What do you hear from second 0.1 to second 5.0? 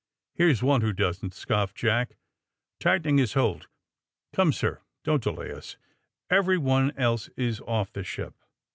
Here's one who doesn't!" scoffed Jack, tightening his hold. ^^Come^ sir.